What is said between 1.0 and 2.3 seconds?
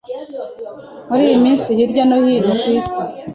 muri iyi minsi hirya no